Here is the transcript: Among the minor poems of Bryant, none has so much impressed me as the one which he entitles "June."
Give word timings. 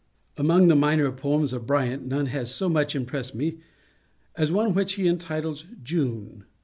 Among 0.35 0.67
the 0.67 0.75
minor 0.75 1.11
poems 1.11 1.53
of 1.53 1.67
Bryant, 1.67 2.07
none 2.07 2.25
has 2.25 2.51
so 2.51 2.67
much 2.67 2.95
impressed 2.95 3.35
me 3.35 3.59
as 4.35 4.49
the 4.49 4.55
one 4.55 4.73
which 4.73 4.93
he 4.93 5.07
entitles 5.07 5.65
"June." 5.83 6.43